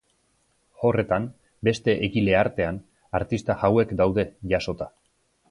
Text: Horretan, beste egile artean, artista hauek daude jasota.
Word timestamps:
Horretan, 0.87 1.27
beste 1.69 1.95
egile 2.07 2.35
artean, 2.39 2.81
artista 3.21 3.59
hauek 3.69 3.95
daude 4.03 4.27
jasota. 4.57 4.91